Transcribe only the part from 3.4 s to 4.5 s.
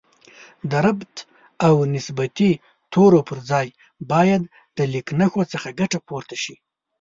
ځای باید